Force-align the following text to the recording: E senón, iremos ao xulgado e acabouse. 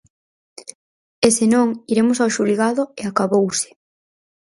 E 1.27 1.29
senón, 1.37 1.67
iremos 1.93 2.17
ao 2.19 2.33
xulgado 2.35 2.83
e 2.99 3.01
acabouse. 3.05 3.69